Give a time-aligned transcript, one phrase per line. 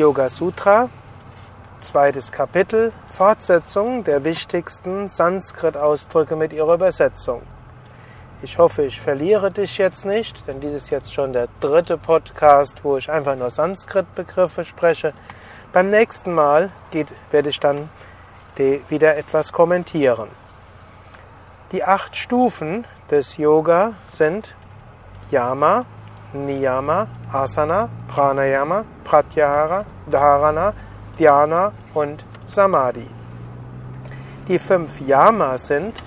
[0.00, 0.88] Yoga Sutra,
[1.82, 7.42] zweites Kapitel, Fortsetzung der wichtigsten Sanskrit-Ausdrücke mit ihrer Übersetzung.
[8.40, 12.82] Ich hoffe, ich verliere dich jetzt nicht, denn dies ist jetzt schon der dritte Podcast,
[12.82, 15.12] wo ich einfach nur Sanskrit-Begriffe spreche.
[15.74, 17.90] Beim nächsten Mal geht, werde ich dann
[18.56, 20.30] wieder etwas kommentieren.
[21.72, 24.54] Die acht Stufen des Yoga sind
[25.30, 25.84] Yama,
[26.32, 30.72] Niyama, Asana, Pranayama, Pratyahara, Dharana,
[31.18, 33.08] Dhyana und Samadhi.
[34.46, 36.00] Die fünf Yamas sind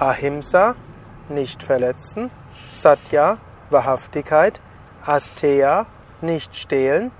[0.00, 0.74] Ahimsa,
[1.28, 2.32] nicht verletzen,
[2.66, 3.38] Satya,
[3.70, 4.60] Wahrhaftigkeit,
[5.06, 5.86] Asteya,
[6.22, 7.12] nicht stehlen,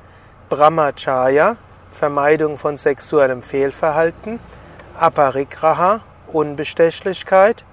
[0.49, 1.57] Brahmacharya,
[1.93, 4.41] Vermeidung von sexuellem Fehlverhalten,
[4.99, 6.01] Aparigraha,
[6.33, 7.65] Unbestechlichkeit.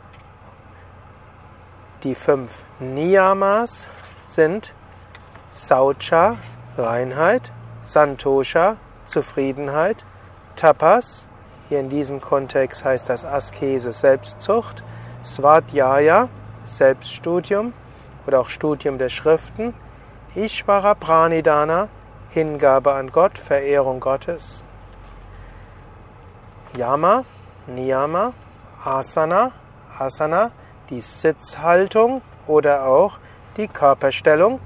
[2.03, 3.87] Die fünf Niyamas
[4.25, 4.73] sind
[5.49, 6.37] Saucha,
[6.77, 7.51] Reinheit,
[7.83, 10.05] Santosha, Zufriedenheit,
[10.55, 11.27] Tapas,
[11.69, 14.83] hier in diesem Kontext heißt das Askese Selbstzucht,
[15.23, 16.29] Svadhyaya,
[16.63, 17.73] Selbststudium
[18.25, 19.73] oder auch Studium der Schriften,
[20.35, 21.89] Ishvara Pranidana,
[22.29, 24.63] Hingabe an Gott, Verehrung Gottes,
[26.75, 27.25] Yama,
[27.67, 28.33] Niyama,
[28.83, 29.51] Asana,
[29.97, 30.51] Asana,
[30.89, 33.19] die Sitzhaltung oder auch
[33.57, 34.59] die Körperstellung,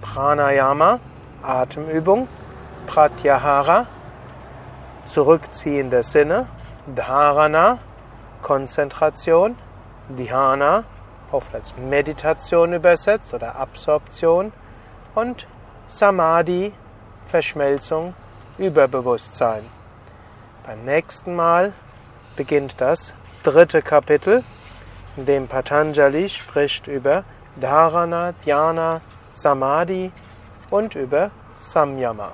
[0.00, 1.00] Pranayama,
[1.42, 2.28] Atemübung,
[2.86, 3.86] Pratyahara,
[5.04, 6.48] Zurückziehen der Sinne,
[6.94, 7.78] Dharana,
[8.40, 9.56] Konzentration,
[10.08, 10.84] Dhyana,
[11.30, 14.52] oft als Meditation übersetzt oder Absorption
[15.14, 15.46] und
[15.88, 16.72] Samadhi,
[17.26, 18.14] Verschmelzung,
[18.58, 19.64] Überbewusstsein.
[20.66, 21.72] Beim nächsten Mal
[22.36, 24.44] beginnt das dritte Kapitel,
[25.16, 27.24] in dem Patanjali spricht über
[27.56, 29.00] Dharana, Dhyana,
[29.32, 30.12] Samadhi
[30.72, 32.32] und über Samyama.